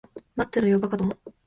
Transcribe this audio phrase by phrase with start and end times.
[0.35, 1.15] 待ってろよ、馬鹿ども。